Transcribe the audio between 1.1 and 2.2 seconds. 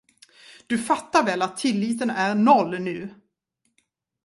väl att tilliten